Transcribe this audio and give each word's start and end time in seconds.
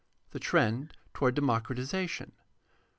The 0.31 0.39
trend 0.39 0.93
toward 1.13 1.35
democratization. 1.35 2.31